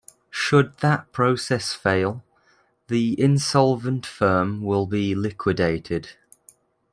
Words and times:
Should 0.31 0.79
that 0.79 1.11
process 1.11 1.73
fail, 1.75 2.23
the 2.87 3.13
insolvent 3.21 4.03
firm 4.03 4.63
will 4.63 4.87
be 4.87 5.13
liquidated. 5.13 6.13